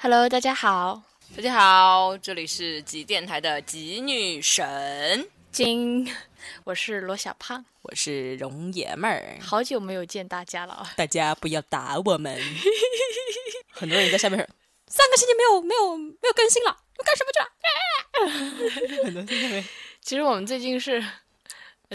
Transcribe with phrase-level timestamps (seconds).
[0.00, 1.02] Hello，大家好，
[1.34, 6.08] 大家好，这里是极电台的极女神，金，
[6.62, 10.92] 我是罗小胖，我是容爷们儿，好久没有见大家了啊！
[10.96, 12.40] 大家不要打我们。
[13.74, 14.46] 很多人在下面说，
[14.86, 17.48] 三个星期没有没有没有更新了，都干什么去了？
[19.02, 19.64] 很多在下面，
[20.00, 21.04] 其实我们最近是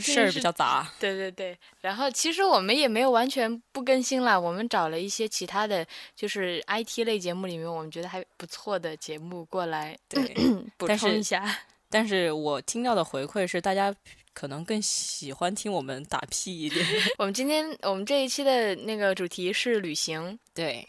[0.02, 1.58] 事儿比较杂，对对对。
[1.82, 5.86] 然后其实我们也没有完全不更新了，我们找了一些其他的
[6.16, 10.34] 就是 IT 类节目里面我们觉得还不错的节目过来，对，
[10.78, 11.44] 补充一下。
[11.90, 13.94] 但是我听到的回馈是，大家
[14.34, 16.84] 可能更喜欢听我们打屁一点。
[17.20, 20.88] 我们今天我们这一期的那个主题是旅行，对。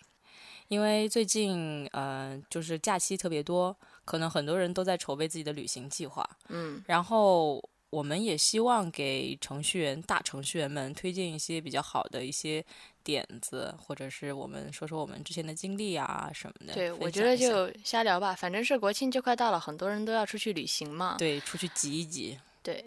[0.68, 3.76] 因为最近，呃，就是假期特别多，
[4.06, 6.26] 可能很多人都在筹备自己的旅行计划。
[6.48, 7.62] 嗯，然后
[7.94, 12.64] 我们也希望给程序员、大程序员们推荐一些比较好的一些
[13.04, 16.74] 点子，或者是我们说说我们之前的经历啊什么的。
[16.74, 21.14] 对，我觉得就瞎聊吧，反正是国庆就快到了，很多人都要出去旅行嘛。
[21.16, 22.36] 对，出去挤一挤。
[22.64, 22.84] 对，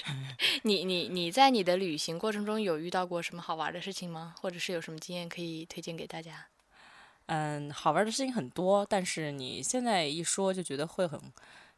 [0.64, 4.34] 你你你在你的旅行过程中有遇到过什么好玩的事情吗？
[4.42, 6.46] 或者是有什么经验可以推荐给大家？
[7.26, 11.18] 嗯，好玩的事情很多，但是你现在一说就觉得会很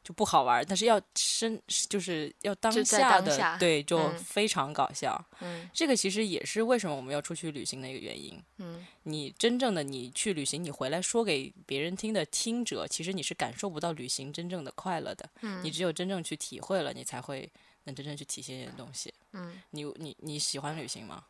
[0.04, 0.64] 就不好玩。
[0.68, 5.20] 但是要深，就是要当下的，对，就非常搞笑。
[5.40, 8.40] 嗯，这个其实也是为什么我们要出去旅行的一个原因。
[8.58, 15.28] 嗯，你真正的你去旅行，你回来说给别人听的听者，其实你是感受不到旅行真正的快乐的。
[15.40, 17.50] 嗯，你只有真正去体会了，你才会
[17.84, 19.12] 能真正去体现这些东西。
[19.32, 21.24] 嗯，你你你喜欢旅行吗？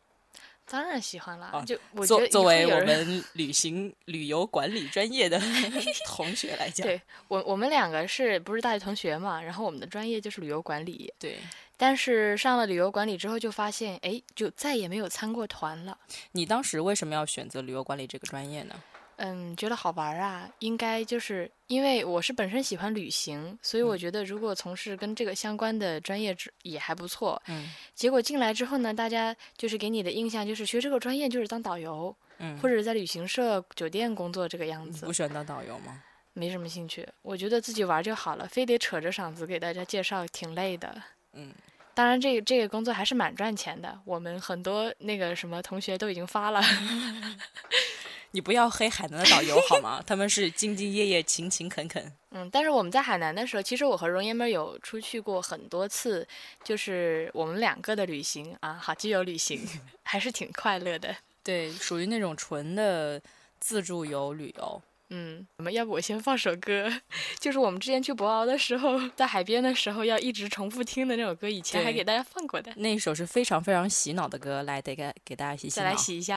[0.67, 5.39] 当然喜欢了，就作作为我们旅行旅游管理专业的
[6.07, 9.41] 同学来讲，对我我们两个是不是大学同学嘛？
[9.41, 11.37] 然后我们的专业就是旅游管理，对。
[11.77, 15.97] 但是上了旅游管理之后，就发现哎，就再也没有参过团了。
[16.31, 18.75] 你当时为什么要选择旅游管理这个专业呢？
[19.17, 27.41] 嗯，觉得好玩啊，应该就是因为我是本身喜欢旅行，所以我觉得如果从事跟这个相关的专业也还不错。
[27.47, 35.05] 嗯，结果进来之后呢，大家就是给你的印象就是学这个专业就是当导游，嗯，或者在旅行社、酒店工作这个样子。
[35.05, 36.03] 不喜欢当导游吗？
[36.33, 40.93] 没什么兴趣，我觉得自己玩就好了，非得扯着嗓子给大家介绍，挺累的。
[41.31, 41.53] 嗯，
[41.93, 46.61] 当然这个这个工作还是蛮赚钱的，我们很多那个什么同学都已经发了。
[48.35, 50.03] 你不要黑海南的导游好吗？
[50.05, 52.11] 他们是兢兢业业、勤勤恳恳。
[52.31, 56.27] 嗯，但是我们在海南的时候，其实我和容爷们有出去过很多次，
[56.61, 59.65] 就是我们两个的旅行啊，好基友旅行，
[60.03, 61.15] 还是挺快乐的。
[61.41, 63.21] 对，属于那种纯的
[63.61, 64.81] 自助游旅游。
[65.11, 66.91] 嗯，我们要不我先放首歌，
[67.39, 72.73] 就是我们之前去博鳌的时候，在海边的时候要一直重复听的那首歌，以前还给大家放过的。
[72.75, 75.85] 那一首是非常非常洗脑的歌，来，得给给大家洗洗脑。
[75.85, 76.35] 再来洗一下。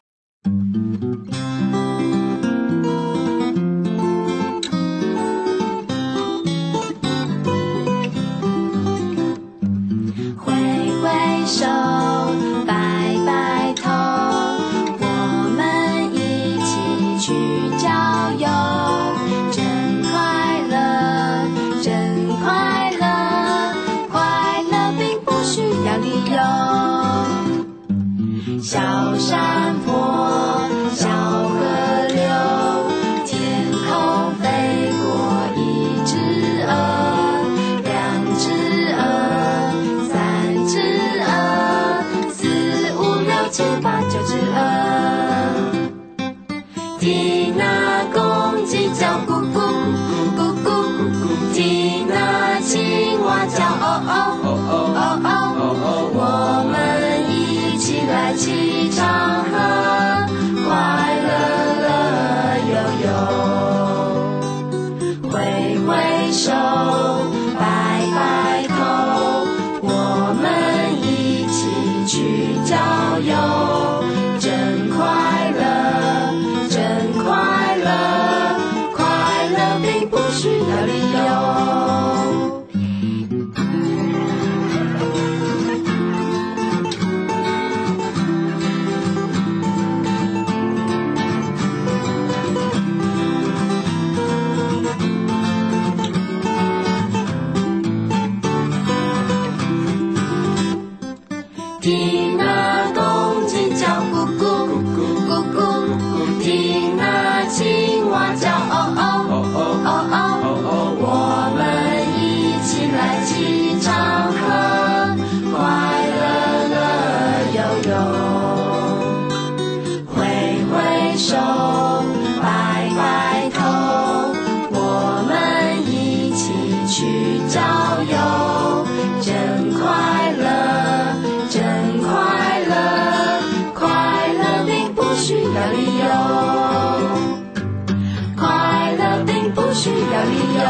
[139.86, 140.60] 要理由，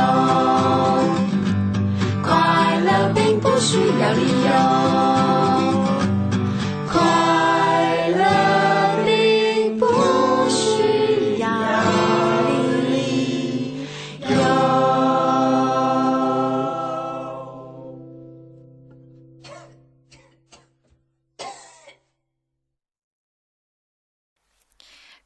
[2.23, 4.49] 快乐并不需要理由。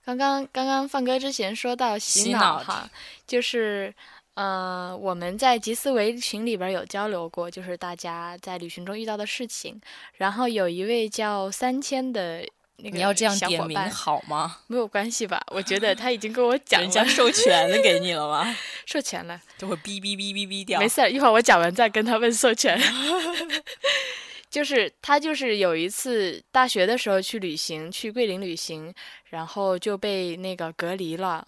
[0.05, 2.90] 刚刚刚刚放歌之前说到洗脑哈，
[3.32, 3.90] 就是，
[4.34, 9.81] 呃，我们在集思维群里边有交流过，就是大家在旅行中遇到的事情。
[10.19, 12.46] 然后有一位叫三千的
[12.76, 14.58] 那个你要这样点名好吗？
[14.67, 15.43] 没有关系吧？
[15.46, 18.55] 我觉得他已经跟我讲，人家授权了给你了吗？
[18.84, 20.79] 授权了，就会哔哔哔哔哔掉。
[20.79, 22.79] 没事，一会儿我讲完再跟他问授权。
[24.50, 28.93] 就是他，就是有一次大学的时候去旅行，去桂林旅行，
[29.31, 31.46] 然后就被那个隔离了，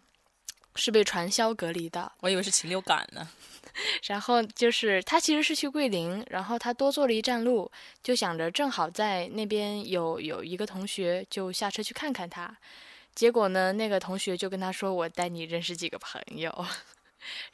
[0.74, 2.10] 是被传销隔离的。
[2.20, 3.28] 我以为是禽流感呢。
[4.06, 7.70] 然后就是他其实是去桂林，然后他多坐了一站路，
[8.02, 12.56] 就想着正好在那边有有一个同学，就下车去看看他。
[13.14, 16.52] 结果呢，那个同学就跟他说：“我带你认识几个朋友。”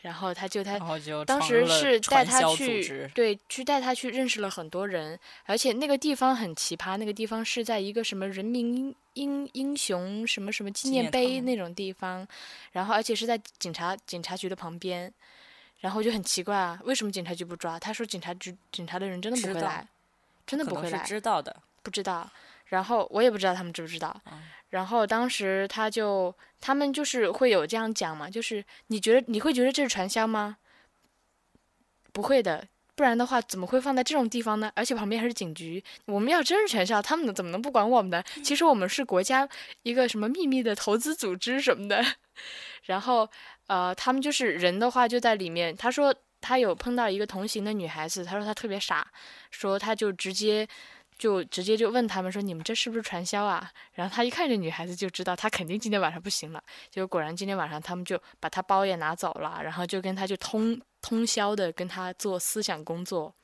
[0.00, 0.76] 然后他就他
[1.24, 11.60] 当时是带他去对去带他去认识了很多人，而且那个地方很奇葩，那个地方是在一个什么人民英英英雄什么什么纪念碑那。
[11.60, 12.26] 种地方，
[12.72, 15.12] 然后而且是在警察警察局的旁边，
[15.80, 17.78] 然后就很奇怪啊，为什么警察局不抓？
[17.78, 19.86] 他说警察局警察的人真的不会来，
[20.46, 21.54] 真的不会来，知道的。
[21.82, 22.30] 不知道，
[22.70, 24.20] 然后我也不知道他们知不知道。
[24.70, 30.58] 然后当时他就，他们就是会有这样讲嘛，就是你觉得你会觉得这是传销吗？
[32.12, 32.64] 不会的，
[32.94, 34.70] 不然的话怎么会放在这种地方呢？
[34.76, 38.22] 而且旁边还是警局，我们要真是传销，他们怎么能不管我们呢？
[38.44, 39.48] 其实我们是国家
[39.82, 42.04] 一个什么秘密的投资组织什么的。
[42.86, 43.28] 然后
[43.66, 45.76] 呃，他们就是人的话就在里面。
[45.76, 49.10] 他说他有碰到一个同行的女孩子，他说他特别傻，
[49.50, 50.68] 说他就直接。
[51.20, 56.64] 就直接就问他们说：“你们这是不是传销啊？”然后他一看这女孩子就知道，她肯定今天晚上不行了。
[56.90, 63.34] 结果果然今天晚上他们就把她包也拿走了，然后就跟他就通通宵的跟他做思想工作。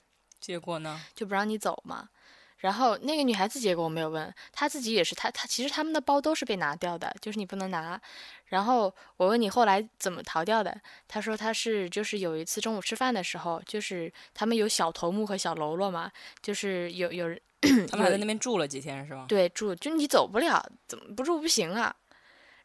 [0.41, 0.99] 结果呢？
[1.15, 2.09] 就不让你走嘛。
[2.57, 8.01] 然后那个女孩子结果我没有问，她自己也是，她她其实他们的包都是被拿掉的，就是你不能拿。
[8.47, 10.75] 然后我问你后来怎么逃掉的，
[11.07, 17.39] 她说她是就是有一次中午吃饭的时候，就是他们有小头目和小喽啰嘛，就是有有人。
[17.91, 19.25] 他们还在那边住了几天是吗？
[19.29, 21.95] 对，住就你走不了，怎么不住不行啊？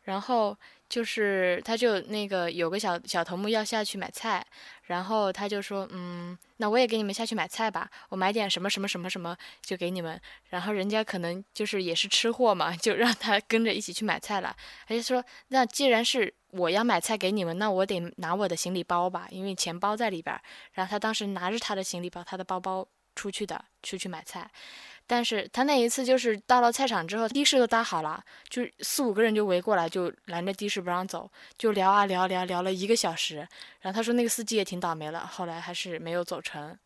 [0.04, 0.58] 然后
[0.90, 4.44] 就是他就那个有个小小头目要下去买菜，
[4.86, 10.20] 然后他就说，嗯，那我也给你们下去买菜吧，我买点什么什么什么什么就给你们。
[10.50, 14.56] 然后人家可能就是也是吃货嘛，就让他跟着一起去买菜了。
[14.88, 20.36] 他就说，那既然是我要买菜给你们，那我得拿我的行李包吧，因为钱包在里边。
[20.74, 22.88] 然后他当时拿着他的行李包，他的包包。
[23.16, 24.50] 出去的，出去买菜，
[25.06, 33.48] 但是他那一次就是到了菜场之后，的士都搭好了，就四五个人就围过来，就拦着的士不让走，就聊啊聊聊聊了一个小时，
[33.82, 36.78] 然后他说那个司机也挺倒霉了，后来还是没有走成。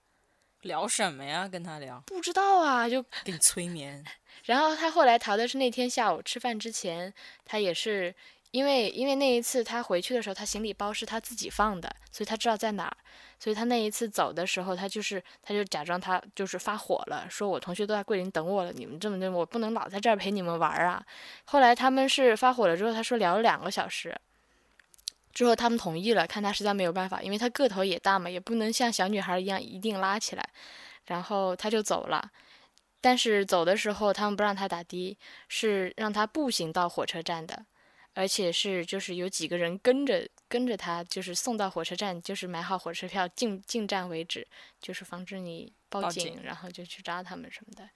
[0.62, 1.48] 聊什么呀？
[1.48, 2.02] 跟他聊？
[2.08, 4.04] 不知道啊，就给你催眠。
[4.46, 7.14] 然后他后来逃的是那天下午吃饭之前，
[7.46, 8.16] 他也是
[8.56, 12.96] 因为因为那一次他回去的时候，他行李包是他自己放的，所以他知道在哪儿。
[13.38, 21.06] 所以他那一次走的时候，他就是他就假装他就是发火了，说我同学都在桂林等我了，你们这么的，我不能老在这儿陪你们玩啊。
[21.44, 24.18] 后来他们是发火了之后，他说聊了两个小时，
[25.34, 30.50] 之后他们同意了，看他实在没有办法，因为他个头也大嘛，也不能像小女孩一样一定拉起来，
[31.08, 32.32] 然后他就走了。
[33.02, 35.18] 但是走的时候他们不让他打的，
[35.50, 37.66] 是让他步行到火车站的。
[38.16, 44.48] 而且是就是有几个人跟着跟着他，就是送到火车站，就是买好火车票进进站为止，
[44.82, 47.88] 就是防止你报警，然后就去抓他们什么的。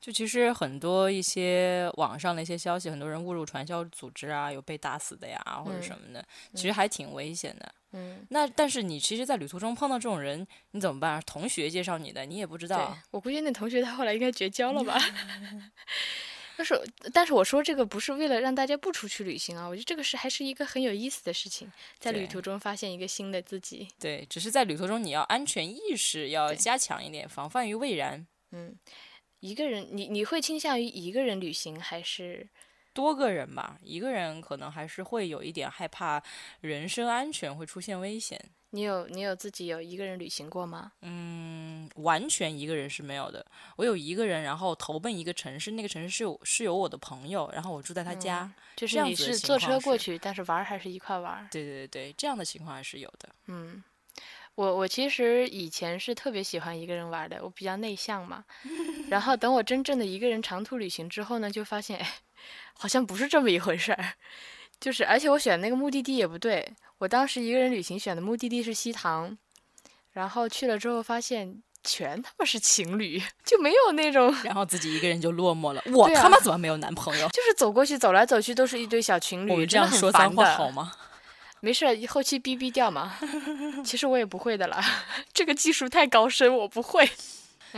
[0.00, 6.24] 就其实很多一些网上的一些消息，很多人误入传销组织啊，有被打死的呀，或者什么的，
[6.54, 7.74] 其实还挺危险的。
[7.90, 8.24] 嗯。
[8.30, 11.20] 那但是你其实，在旅途中碰到这种人，你怎么办？
[11.26, 12.96] 同学介绍你的，你也不知道。
[13.10, 14.96] 我估计那同学他后来应该绝交了吧。
[16.58, 16.82] 但是，
[17.14, 23.86] 但是我说这个不是为了让大家不出去旅行啊，我觉得这个是还是一个很有意思的事情，在旅途中发现一个新的自己。
[24.00, 28.26] 对，只是在旅途中你要安全意识要加强一点，防范于未然。
[28.50, 28.76] 嗯，
[29.38, 32.48] 一个人，你你会倾向于一个人旅行还是
[32.92, 36.20] 多个人吧，一个人可能还是会有一点害怕，
[36.60, 38.50] 人身安全会出现危险。
[38.70, 40.92] 你有你有自己有一个人旅行过吗？
[41.00, 43.44] 嗯，完全一个人是没有的。
[43.76, 51.48] 我有一个人，然后投奔一个城市，那个城市是有是有我的朋友，然后我住在他家，就是你是坐车过去，但是玩还是一块玩。
[51.50, 53.28] 对对对对，这样的情况还是有的。
[53.46, 53.82] 嗯，
[54.54, 58.44] 我我其实以前是特别喜欢一个人玩的，我比较内向嘛。
[59.08, 62.18] 然后等我真正的一个人长途旅行之后呢，就发现，哎，
[62.74, 64.14] 好像不是这么一回事儿。
[64.80, 66.72] 就是，而且我选那个目的地也不对。
[66.98, 69.36] 我当时一个人旅行选的目的地是西塘，
[70.12, 74.34] 然后去了之后发现全他妈是情侣，就没有那种。
[74.42, 75.82] 然后自己一个人就落寞了。
[75.92, 77.28] 我他妈怎么没有男朋友？
[77.28, 80.92] 就是走过去，走来走去都是一堆小情侣，这样说脏话好吗？
[81.60, 83.16] 没事，后期逼逼掉嘛。
[83.84, 84.80] 其实我也不会的啦，
[85.32, 87.08] 这个技术太高深，我不会。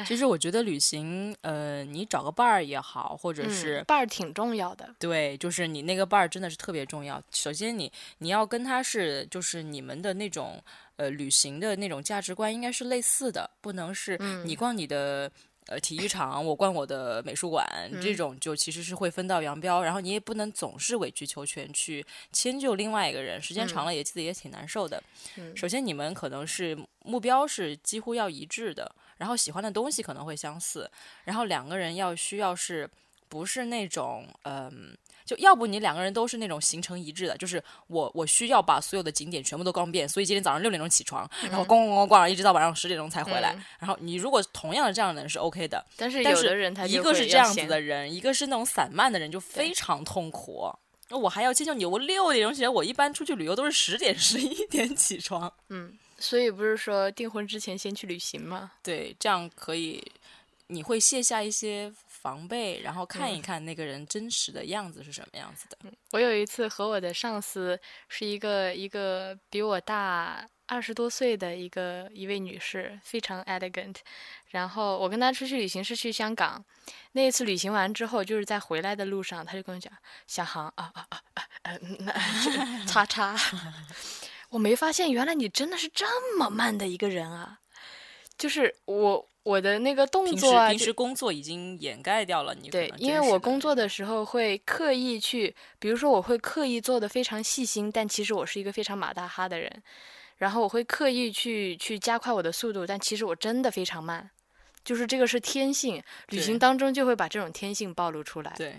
[0.06, 4.94] 其实我觉得旅行，呃，你找个伴儿也好，或者是伴儿挺重要的。
[4.98, 7.22] 对，就是你那个伴儿真的是特别重要。
[7.32, 10.62] 首先，你你要跟他是，就是你们的那种
[10.96, 15.30] 呃旅行的那种价值观应该是类似的，不能是你逛你的
[15.66, 17.66] 呃体育场，我逛我的美术馆，
[18.00, 19.82] 这种就其实是会分道扬镳。
[19.82, 25.02] 然后你也不能总是委曲求全去迁就另外一个人，时间长了也记得也挺难受的。
[25.56, 28.94] 首先，你们可能是目标是几乎要一致的。
[29.20, 30.90] 然后喜欢的东西可能会相似，
[31.24, 32.88] 然后两个人要需要是
[33.28, 34.96] 不是那种嗯，
[35.26, 43.54] 就要不你两个人都是那种行程一致的，就是我我需要把所有的景点全部都逛遍，所以今天早上六点钟起床，然后逛逛逛逛，一直到晚上十点钟才回来。
[43.78, 50.72] 然后你如果同样的这样的人是 OK 的，但是有的人他一个是这样子的人，一个是那种散漫的人，就非常痛苦。
[51.10, 55.98] 那我还要迁就你，我六点钟起来，我一般出去旅游都是十点十一点起床，嗯。
[56.20, 58.70] 所以不是说订婚之前先去旅行吗？
[58.82, 60.00] 对，这样可以，
[60.68, 65.78] 你会卸下一些防备，然后看一看那个人真实的样子是什么样子的。
[66.12, 73.96] 我有一次和我的上司是一个一个比我大二十多岁的一个一位女士，非常 elegant。
[74.50, 76.62] 然后我跟她出去旅行是去香港，
[77.12, 79.92] 那一次旅行完之后，就是在回来的路上，她就跟我讲
[80.28, 81.20] ：“小航啊啊啊
[81.62, 82.12] 啊，那
[82.86, 83.36] 叉叉。”
[84.50, 87.58] 我没发现，原来你真的是这么慢的一个人啊！
[88.36, 92.68] 就是我我的那个动作啊，平时工作已经掩盖掉了你。
[92.68, 99.82] 对，因为我工作的时候会刻意去，比如说我会刻意做的非常细心，但其实我是一个非常马大哈的人。
[100.38, 104.30] 然后我会刻意去去加快我的速度，但其实我真的非常慢。
[104.82, 108.54] 就是这个是天性，旅行当中就会把这种天性暴露出来。
[108.56, 108.74] 对。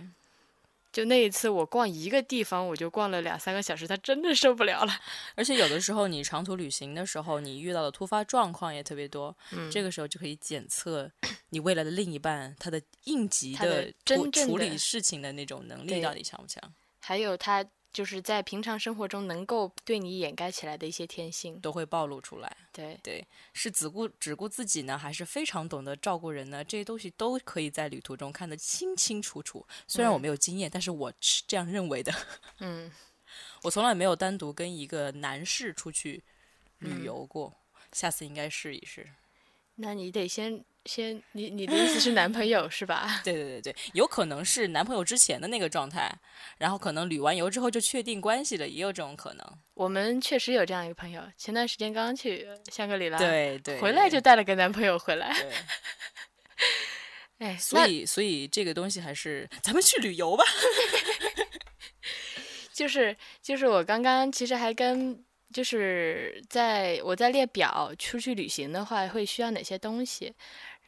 [0.91, 4.93] 就那一次，我逛一个地方，我就逛了两三个小时，他真的受不了了。
[5.35, 11.09] 而且有的时候，你长途旅行的时候，你遇到的突发状况也特别多，嗯，这个时候就可以检测
[11.49, 13.91] 你未来的另一半他的应急的
[14.31, 16.61] 处理事情的那种能力到底强不强，
[16.99, 17.65] 还有他。
[17.93, 22.57] 就是在平常生活中能够对你掩盖起来的一些天性，都会暴露出来。
[22.71, 26.63] 对对，是只顾只顾自己呢，还是非常懂得照顾人呢？
[26.63, 29.67] 这些东西都可以在旅途中看得清清楚楚。
[29.87, 32.13] 虽然我没有经验，但是我是这样认为的。
[32.59, 32.91] 嗯，
[33.63, 36.23] 我从来没有单独跟一个男士出去
[36.79, 37.53] 旅游过，
[37.91, 39.09] 下次应该试一试。
[39.75, 40.63] 那你得先。
[40.85, 43.21] 先，你你的意思是男朋友是吧？
[43.23, 46.11] 对对对对，有可能是男朋友之前的那个状态，
[46.57, 49.45] 然后可能旅完游之后就确定关系了，也有这种可能。
[49.75, 55.35] 我们确实有这样一个朋友，前段时间刚刚去香格里拉，对对，回来就带了个男朋友回来。
[57.37, 60.43] 哎，所以所以这个东西还是咱们去旅游吧。
[62.73, 65.23] 就是就是我刚刚其实还跟。
[65.53, 70.33] 就是在我在列表出去旅行的话，会需要哪些东西？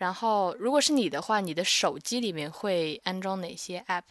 [0.03, 4.03] 然后，如果是你的话，你的手机里面会安装哪些 App？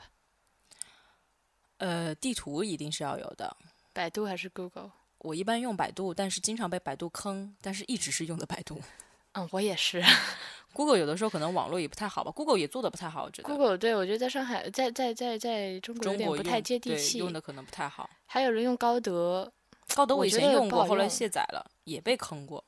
[1.76, 3.54] 呃，地图一定是要有的。
[3.92, 4.90] 百度还是 Google？
[5.18, 8.80] 我一般用百度，但是经常被百度坑，但是一直是用的百度。
[9.36, 10.02] 嗯，我也是。
[10.72, 13.48] Google 有的时候可能网络也不太好吧，Google 也做的不太好，我觉得。
[13.50, 18.08] Google 对我觉得在上海，在在在在中国有点不太接地气，用的可能不太好。
[18.24, 19.52] 还有人用高德。
[19.94, 22.64] 高德我以前用过，后来卸载了，也被坑过。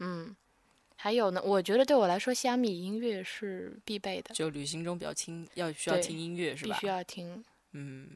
[0.00, 0.34] 嗯，
[1.00, 4.34] 还有呢，我觉得对我来说，虾米音乐是必备的。
[4.34, 6.74] 就旅行中比较听，要需要听音乐是吧？
[6.74, 7.44] 必须要听。
[7.72, 8.08] 嗯，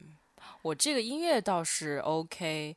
[0.61, 2.75] 我这个音乐倒是 OK，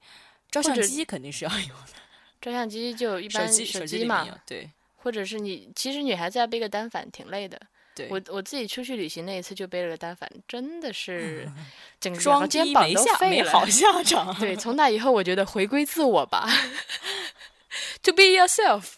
[0.48, 1.92] 照相机肯定是要有的。
[2.40, 4.70] 照相机就一般手机嘛，对。
[4.94, 7.60] 或者是你，其实女孩子要背个单反挺累的。
[7.92, 8.06] 对。
[8.08, 11.50] 我我自己出去旅行那一次就背了个单反，真的是
[11.98, 13.50] 整个肩膀都废了。
[13.50, 14.32] 好下场。
[14.38, 16.48] 对，从那以后我觉得回归自我吧，
[18.02, 18.92] To be yourself。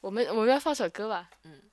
[0.00, 1.30] 我们我们要放首歌吧。
[1.44, 1.67] 嗯。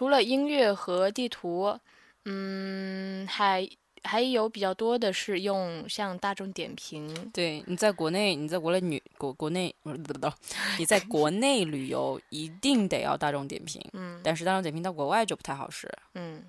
[0.00, 1.78] 除了音乐和地图，
[2.24, 3.68] 嗯，还
[4.02, 10.32] 还有比较多的是用像大众点评，对，你在国内，你在国内旅国国内不不不，
[10.78, 15.86] 你在国内旅游一定得要大众点评，嗯但是大众点评到国外就不太好使。
[16.14, 16.44] 嗯，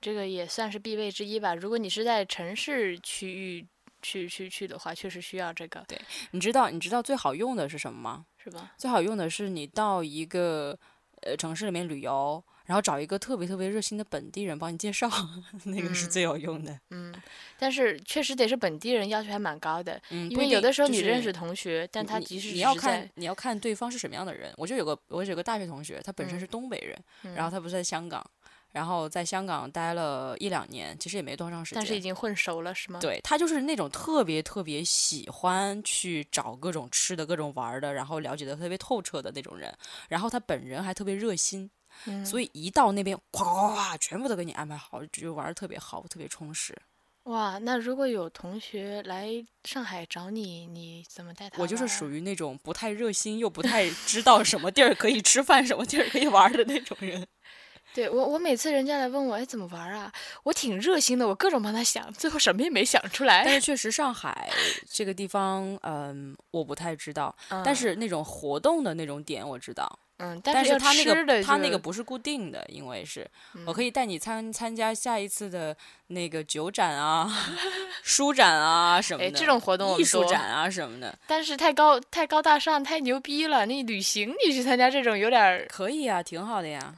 [0.00, 1.56] 这个也算是必备之一吧。
[1.56, 3.66] 如果你是在城市区域
[4.00, 8.26] 去去去的话，确实需要这个，对你知道你知道最好用的是什么吗？
[8.38, 8.70] 是吧？
[8.78, 10.78] 最好用的是你到一个
[11.22, 15.10] 呃城市里面旅游，然后找一个特别特别热心的本地人帮你介绍，
[15.66, 16.78] 那个是嗯最有用的。
[16.90, 17.12] 嗯，
[17.58, 20.00] 但是确实得是本地人，要求还蛮高的。
[20.10, 24.54] 嗯，因为有的时候你认识同学，但他你即使你要看你要看对方是什么样的人。
[24.56, 28.24] 我就有个我有个大学同学，他本身嗯是东北人，嗯然后他不是在香港，
[28.70, 31.80] 然后在香港待了一两年，其实也没多长时间。
[31.80, 39.76] 但是已经混熟了，是吗？，对他就是那种特别特别喜欢去找各种吃的、各种玩的，然后了解的特别透彻的那种人。
[40.08, 41.68] 然后他本人还特别热心，
[42.06, 46.76] 嗯，所以一到那边，哗哗哗哗，全部都给你安排好，就玩的特别好，特别充实。
[47.24, 49.28] 哇，那如果有同学来
[49.64, 51.60] 上海找你，你怎么带他？
[51.62, 57.26] 我就是属于于那种不太热心又不太知道什么地儿可以吃饭、什么地儿可以玩的那种人。
[57.92, 60.12] 对我，我每次人家来问我，哎，怎么玩啊？
[60.44, 63.44] 我挺热心的，我各种帮他想，最后什么也没想出来。
[63.44, 64.48] 但是确实，上海
[64.88, 67.36] 这个地方，嗯，我不太知道。
[67.48, 73.26] 但嗯是那种活动的那种点我知道，嗯，但是要它那个他那个不是固定的，因为是
[73.66, 75.74] 我嗯可以带你参参加下一次的
[76.08, 77.26] 那个酒展啊、
[78.04, 83.64] 书展啊什么的，哎这种活动我艺术展啊什么的，但是太高太高大上，太牛逼了。
[83.64, 86.96] 你旅行你去参加这种有点儿，可以啊，挺好的呀。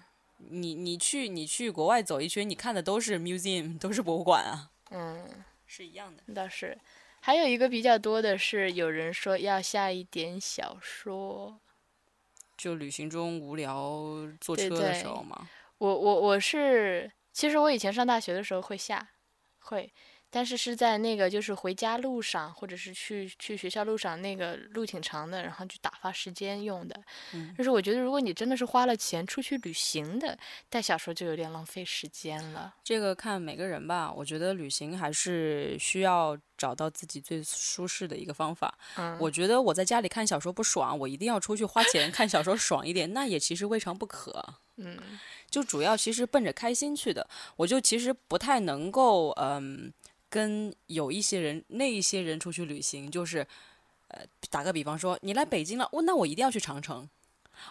[0.51, 5.25] 你你去你去国外走一圈，你看的都是 museum，都是博物馆啊，嗯，
[5.67, 6.35] 是一样的。
[6.35, 6.77] 倒是。
[7.21, 11.57] 还有一个比较多的是，有人说要下一点小说。
[12.63, 14.01] 就旅行中无聊
[14.41, 19.15] 坐车的时候嘛，我我我是，其实我以前上大学的时候会下，
[19.59, 19.93] 会，
[20.35, 26.99] 但是是在那个就是回家路上，或者是去去学校路上，那个路挺长的，然后就打发时间用的。
[27.35, 30.37] 嗯就是我觉得，如果你真的是花了钱出去旅行的，
[30.71, 32.75] 带小说就有点浪费时间了。
[32.83, 34.11] 这个看每个人吧。
[34.11, 38.75] 我觉得旅行还是需要找到自己最舒适的一个方法。
[38.97, 44.43] 嗯，我觉得我在家里看小说不爽，我一定要出去花钱看小说爽一点，那也其实未尝不可。
[44.79, 44.99] 嗯
[45.51, 49.93] 就主要其实奔着开心去的，我就其实不太能够嗯
[50.33, 53.47] 跟有一些人那一些人出去旅行，就是
[54.09, 57.07] 呃打个比方说你来北京了，哦那我一定要去长城。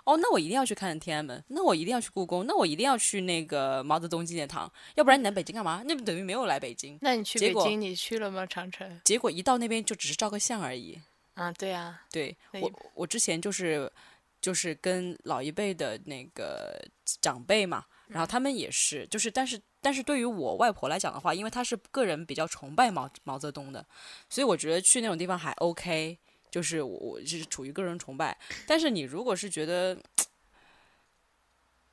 [0.06, 5.82] 哦，那我一定要去看天安门，那我一定要去故宫，那我一定要去那个毛泽东纪念堂，要不然你来北京干嘛？
[5.88, 6.98] 那不等于没有来北京。
[7.02, 8.46] 那你去北京，你去了吗？
[8.46, 9.02] 长城？
[9.04, 11.02] 结果一到那边就只是照个相而已。
[11.34, 13.92] 啊，对啊，对我，我之前就是
[14.40, 16.80] 就是跟老一辈的那个
[17.20, 23.86] 长辈嘛，然后他们也是，就是但是但是对于我外婆来讲的话，因为她是个人比较崇拜毛毛泽东的，
[24.30, 26.18] 所以我觉得去那种地方还 OK，
[26.50, 28.38] 就是我我是处于个人崇拜。
[28.68, 29.98] 但是你如果是觉得。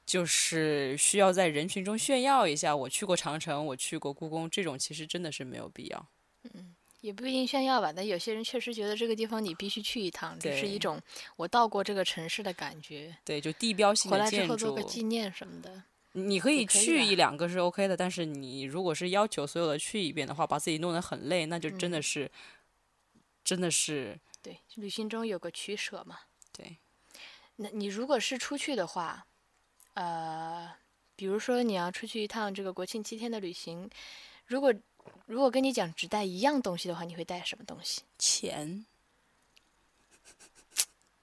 [0.09, 6.09] 就是需要在人群中炫耀一下，我去过长城，我去过故宫，这种其实真的是没有必要。
[6.44, 10.98] 嗯也不一定炫耀吧，但有些人确实觉得这个地方你必须去一趟，这是一种
[11.37, 13.14] 我到过这个城市的感觉。
[13.22, 15.83] 对，就地标性回的建来之后做个筑，纪念什么的。
[16.18, 22.31] 你可以去一两个是 OK 的，但是你如果是要求所有的去一遍的话，把自己弄得很累，那就真的嗯是，
[23.44, 26.18] 真的是对，旅行中有个取舍嘛。
[26.52, 26.76] 对。
[27.57, 29.26] 那你如果是出去的话，
[29.94, 30.70] 呃，
[31.16, 33.90] 比如说你要出去一趟这个国庆七天的旅行，
[34.46, 34.74] 如果
[35.26, 38.87] 如果跟你讲只带一样东西的话，你会带什么东西钱。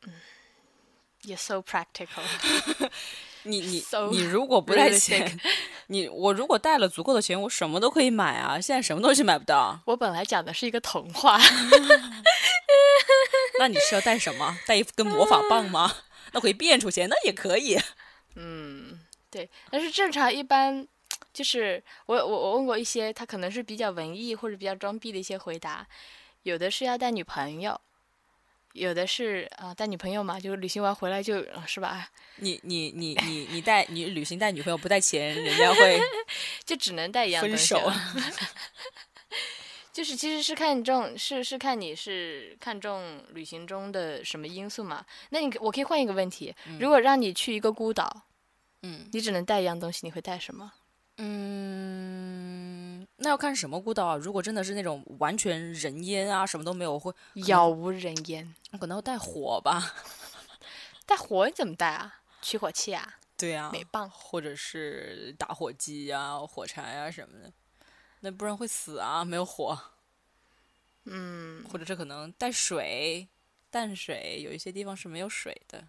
[1.23, 2.23] You're so practical。
[3.45, 5.39] 你你你如果不带钱，
[5.87, 8.59] 你我如果带了足够的钱，我什么都可以买啊！
[8.59, 11.39] 现在什么东西买不到， 我本来讲的是一个童话，
[13.59, 14.57] 那你是要带什么？
[14.65, 15.93] 带一根魔法棒吗？
[16.33, 17.77] 那可以变出钱，那也可以。
[18.35, 20.85] 嗯，对，但是正常一般
[21.33, 25.87] 就是我我我问过一些，他可能是比较文艺或者比较装逼的一些回答，
[26.43, 27.79] 有的是要带女朋友，
[28.75, 35.99] 有的是啊、带女朋友嘛，就是旅行完回来就、呃是吧，你你你你你带你旅行带女朋友不带钱，人家会
[36.65, 38.31] 就只能带一样分手东西了。
[39.93, 45.05] 就是其实是看重是是看你是看重旅行中的什么因素嘛？
[45.29, 48.23] 那你我可以换一个问题，如果让你去一个孤岛，
[48.81, 50.73] 嗯你只能带一样东西，你会带什么？
[51.17, 52.74] 嗯，
[53.17, 54.15] 那要看什么孤岛啊？
[54.17, 58.53] 如果真的是那种完全人烟啊，什么都没有，会杳无人烟。
[58.71, 59.95] 我可能会带火吧。
[61.05, 62.21] 带火你怎么带啊？
[62.41, 63.19] 取火器啊？
[63.37, 64.09] 对呀、美棒。
[64.09, 67.51] 或者是打火机啊、火柴啊什么的，
[68.19, 69.79] 那不然会死啊，没有火。
[71.05, 73.27] 嗯，或者是可能带水、
[73.69, 75.87] 淡水，有一些地方是没有水的。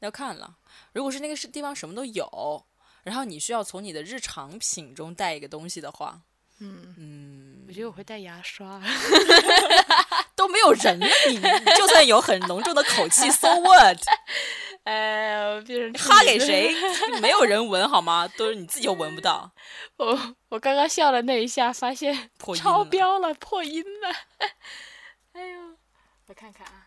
[0.00, 0.58] 要看了，
[0.92, 2.66] 如果是那个是地方什么都有，
[3.08, 6.20] 然后你需要从你的日常品中带一个东西的话，
[6.60, 8.78] 嗯嗯，我觉得我会带牙刷。
[10.36, 11.40] 都没有人了，你
[11.76, 13.98] 就算有很浓重的口气，so what？
[14.84, 16.38] 哎，别人哈给？
[16.38, 16.72] 谁？
[17.20, 18.28] 没有人闻好吗？
[18.36, 19.50] 都是你自己又闻不到，
[19.96, 24.14] 我我刚刚笑了那一下，发现超标了，破音了。
[25.32, 25.60] 哎呦，
[26.26, 26.86] 我看看啊，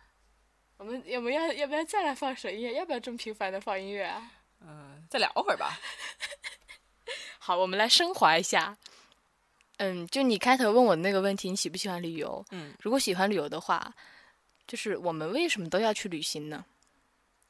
[0.78, 2.74] 我们要不要要不要再来放首音乐？
[2.74, 4.32] 要不要这么频繁的放音乐啊？
[4.62, 5.80] 嗯，再聊会儿吧。
[7.40, 8.78] 好，我们来升华一下。
[9.78, 12.46] 嗯，就你开头问我的那个问题，你喜不喜欢旅游？
[12.52, 13.94] 嗯，如果喜欢旅游的话，
[14.68, 16.64] 就是我们为什么都要去旅行呢？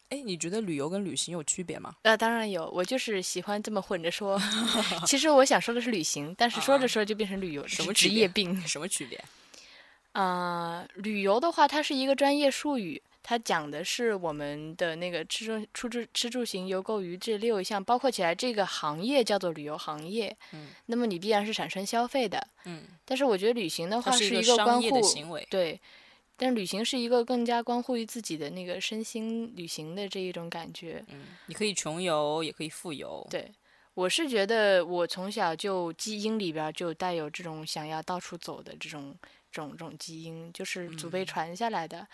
[0.10, 1.96] 哎，你觉得旅游跟旅行有区别吗？
[2.04, 4.42] 呃，当然有，我就是喜欢这么混着说。
[5.06, 8.56] 其实我想说的是旅行，但是说着说着就变成旅游，什么职业病？
[8.68, 9.24] 什么区别？
[10.14, 20.36] 啊、旅游的话，它是一个专业术语，它讲的是我们的那个吃住、出住、吃住行、游购娱这六项包括起来，这个行业叫做旅游行业。
[20.52, 22.46] 嗯，那么你必然是产生消费的。
[22.66, 25.48] 嗯，但是我觉得旅行的话是一个关乎的行为。
[25.50, 25.80] 对，
[26.36, 31.02] 但旅行是一个更加关乎于自己的那个身心旅行的这一种感觉。
[31.08, 33.26] 嗯，你可以穷游，也可以富游。
[33.30, 33.50] 对，
[33.94, 39.16] 我是觉得我从小就基因里边就带有这种想要到处走的这种
[39.50, 42.06] 这种这种基因，就是祖辈传下来的。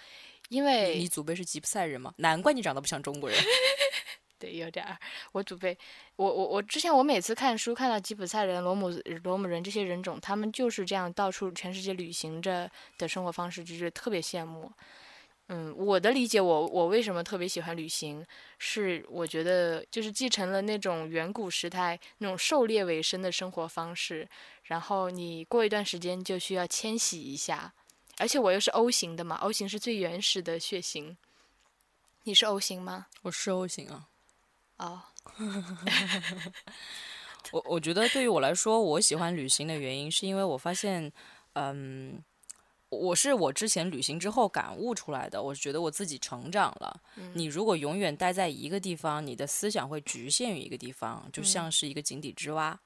[0.50, 2.14] 因为你祖辈是吉普赛人吗？
[2.18, 3.38] 难怪你长得不像中国人。
[4.40, 4.96] 对有点儿，
[5.32, 5.76] 我祖辈，
[6.16, 8.90] 我我我之前我每次看书看到吉普赛人、罗姆
[9.24, 14.72] 罗姆人这些人种，他们就是这样到处全世界旅行着的生活方式，就是特别羡慕。
[15.50, 18.24] 嗯，我的理解我，我为什么特别喜欢旅行，
[18.60, 24.28] 是我觉得就是继承了那种远古时代那种狩猎为生的生活方式，
[24.66, 27.74] 然后你过一段时间就需要迁徙一下，
[28.20, 31.16] 而且我又是 O 型的嘛，O 型是最原始的血型。
[32.24, 33.08] 你是 O 型吗？
[33.22, 34.08] 我是 O 型啊。
[34.78, 35.02] 哦，
[37.52, 41.12] 我我觉得对于我来说，我喜欢旅行的原因是因为我发现，
[41.54, 42.22] 嗯，
[42.90, 45.42] 我是我之前旅行之后感悟出来的。
[45.42, 47.00] 我觉得我自己成长了。
[47.34, 52.80] 你如果永远待在一个地方，你的思想会局限于一个地方，就像是一个井底之蛙。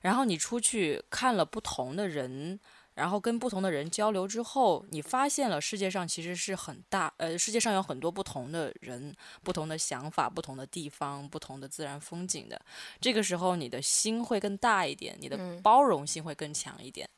[0.00, 2.58] 然后你出去看了不同的人。
[2.98, 12.60] 然后跟不同的人交流之后，你发现了世界上其实是很大，呃，世界上有很多不同的人、不同的想法、不同的地方、不同的自然风景的。
[13.00, 17.08] 这个时候，你的心会更大一点，你的嗯包容性会更强一点。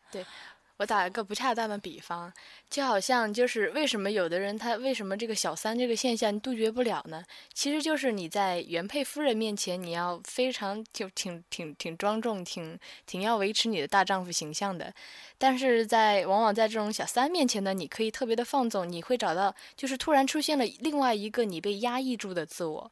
[0.81, 2.33] 我打一个不恰当的比方，
[2.71, 7.23] 就好像就是为什么有的人他为什么这个小三这个现象杜绝不了呢？
[7.53, 14.91] 其实就是你在原配夫人面前，你要非常就挺挺挺庄重，挺挺要维持你的大丈夫形象的。
[15.37, 22.91] 但是在往往在这种小三面前呢，你可以特别的放纵，你会找到就是突然出现了另外一个你被压抑住的自我。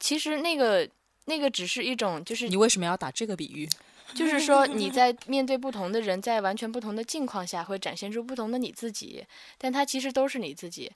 [0.00, 0.88] 其实那个
[1.26, 3.68] 那个只是一种就是你为什么要打这个比喻？
[4.16, 9.24] 就是说你在面对不同的人，在完全不同的境况下，会展现出不同的你自己，
[9.58, 10.90] 但他其实都是你自己。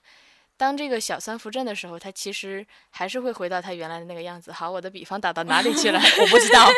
[0.55, 4.51] 当这个小三扶正的时候，他其实还是会回到他原来的那个样子。
[4.51, 5.99] 好，我的比方打到哪里去了？
[6.21, 6.69] 我不知道，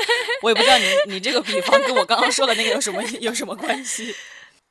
[0.42, 4.16] 我也不知道你你这个比方跟我刚刚说的那个有什么有什么关系？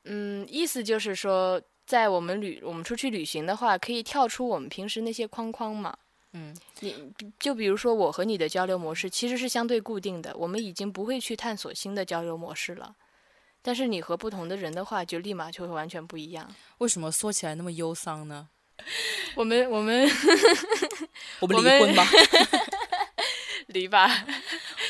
[0.05, 5.95] 嗯，意思就是说，在我们旅我们出去旅行的话，可以跳出我们平时那些框框嘛。
[6.37, 6.93] 嗯，你
[7.39, 12.93] 就比如说我和你的交流模式其实是相对固定的，我们已经不会去探索新的交流模式了。
[13.61, 16.53] 但是你和不同的人的话，就立马就会完全不一样。
[16.79, 18.49] 为什么说起来那么忧伤呢？
[19.35, 20.05] 我们我们
[21.39, 22.05] 我们离婚吧，
[23.67, 24.25] 离吧，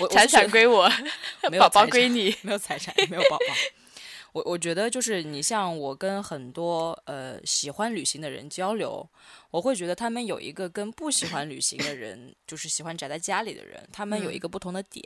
[0.10, 0.91] 财产归我，
[1.60, 2.36] 宝宝归你。
[2.41, 3.45] 没有财产，没有宝宝。
[4.35, 9.09] 我我觉得就是你像我跟很多呃喜欢旅行的人交流，
[9.49, 15.01] 我会觉得他们有一个跟不喜欢旅行的人，就是喜欢宅在家里的人，他们有一个不同的点，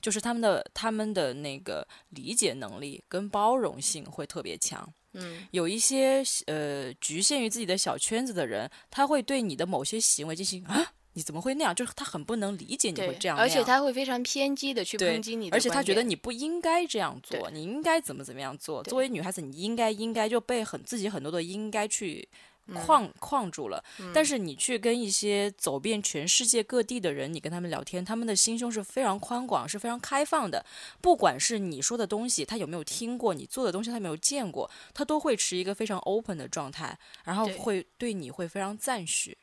[0.00, 4.88] 就是他们的他们的那个理解能力跟包容性会特别强。
[5.14, 11.74] 嗯，有一些呃局限于自己的小圈子的人，他会对你的某些行为进行啊，你怎么会那样？
[11.74, 18.82] 就是他很不能理解你会这样，那而且他会非常偏激的去对抨击你的而且他觉得你不应该这样做，你应该怎么怎么样做。
[18.84, 22.26] 作为女孩子，你应该应该就被很自己很多的应该去
[22.68, 23.84] 嗯框、框住了。
[24.14, 30.64] 但是你去跟一些走遍全世界各地的人，你跟他们聊天，他们的心胸是非常宽广，是非常开放的。
[31.02, 39.36] 不管是你说的东西，他有没有听过；你做的东西，他没有见过，他都会持一个非常 open 的状态，然后会对你会非常赞许。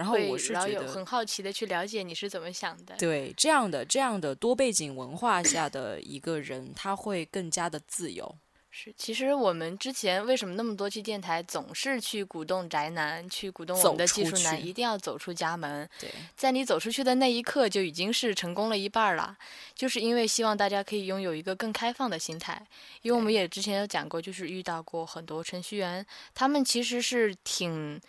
[0.00, 2.96] 然后我是觉得很好奇的去了解你是怎么想的。
[2.96, 8.34] 对这样的这样的多背景文化下的一个人，他会更加的自由。
[8.70, 15.86] 是，其实我们之前为什么那么多期电台总是去鼓动宅男，去鼓动我们的技术男一定要走出家门？
[16.00, 19.36] 对，在你走出去的那一刻，就已经是成功了一半儿了。
[19.74, 22.66] 就是因为希望大家可以拥有一个更开放的心态，
[23.02, 28.00] 因为我们也之前有讲过，就是遇到过很多程序员，他们其实是挺。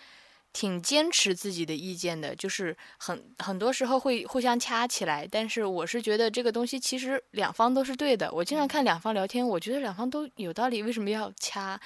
[0.53, 8.31] 挺坚持自己的意见的，就是很很多时候会互相掐起来，但是我是觉得这个东西其实两方都是对的。
[8.31, 11.79] 我经常看两方聊天，我觉得两方都有道理，为什么要掐？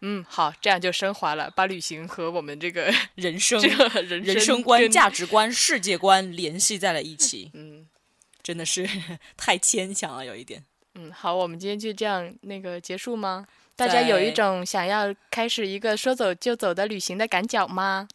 [0.00, 7.86] 嗯，好，这样就升华了，把旅行和我们这个 人生这个人人生生观、价值观、世界观联系在了一起，嗯
[8.42, 8.86] 真的是
[9.38, 10.62] 太牵强了，有一点。
[10.96, 13.46] 嗯，好，我们今天就这样那个结束吗？
[13.76, 18.08] 大家有一种想要开始一个说走就走的旅行的赶脚吗？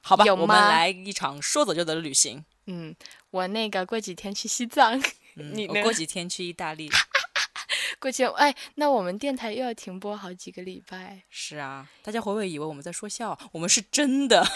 [0.00, 2.44] 好吧，我们来一场说走就走的旅行。
[2.66, 2.94] 嗯，
[3.30, 4.98] 我那个过几天去西藏，
[5.36, 6.90] 嗯 你我过几天去意大利。
[8.00, 11.22] 过几天哎，那我们电台又要停播好几个礼拜。
[11.28, 13.36] 是啊，大家会不会以为我们在说笑？
[13.52, 14.46] 我们是真的，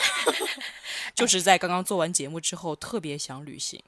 [1.14, 3.82] 就是在刚刚做完节目之后，特别想旅行。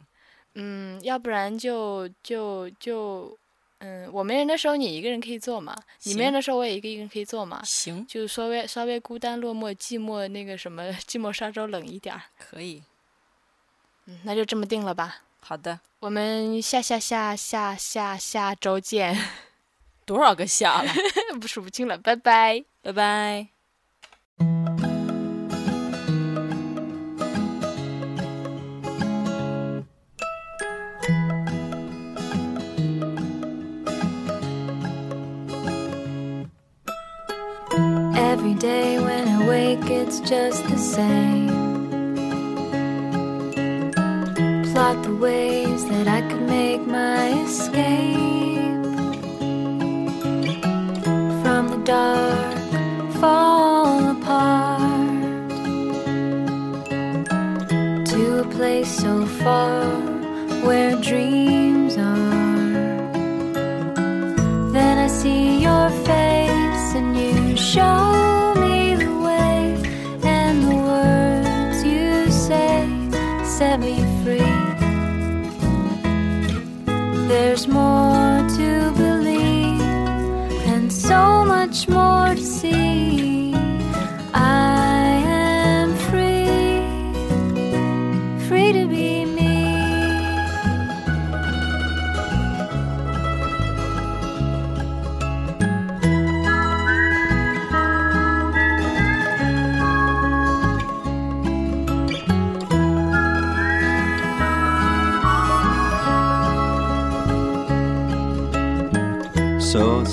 [0.55, 3.39] 嗯，要不然就就就，
[3.79, 12.23] 嗯，我没人的时候你一个人可以做嘛，你没人的时候我也一个一个人可以做嘛，行，就稍微稍微孤单落寞、寂寞那个什么寂寞沙洲冷一点儿。
[12.39, 12.83] 可以。
[14.07, 15.23] 嗯，那就这么定了吧。
[15.41, 19.19] 好的，我们下下下下下下周见，
[20.07, 20.93] 多少个下了？
[21.41, 22.65] 不数不清了，拜拜。
[22.83, 23.54] 拜拜。
[40.17, 41.49] It's just the same.
[44.73, 48.85] Plot the ways that I could make my escape
[51.43, 52.55] from the dark,
[53.21, 55.51] fall apart
[58.11, 59.85] to a place so far
[60.67, 61.24] where dreams
[74.39, 74.55] free.
[77.29, 79.81] There's more to believe
[80.67, 83.34] and so much more to see.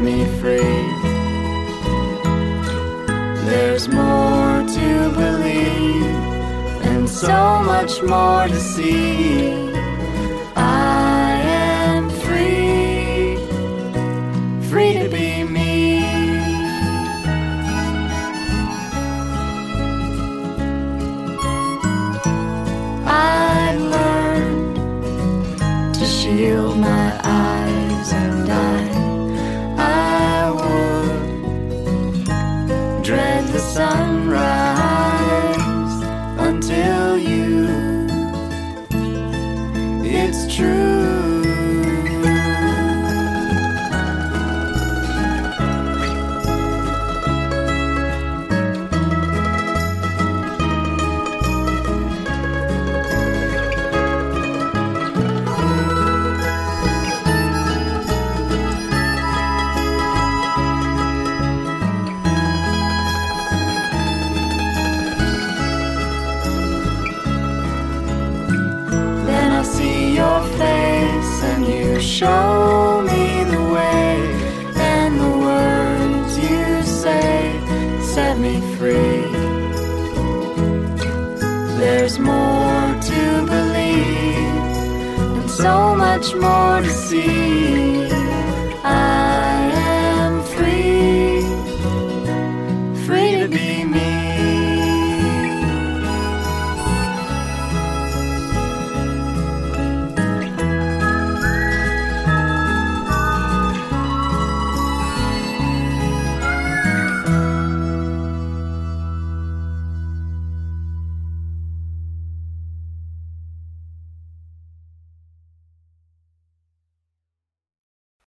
[0.00, 0.58] me free.
[3.46, 6.16] There's more to believe
[6.90, 9.67] and so much more to see.
[86.80, 87.77] come see.